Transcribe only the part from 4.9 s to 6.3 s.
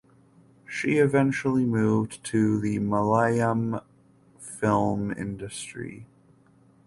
industry.